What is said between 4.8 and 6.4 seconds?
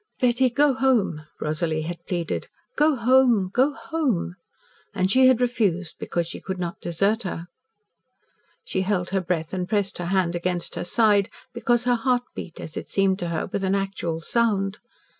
And she had refused, because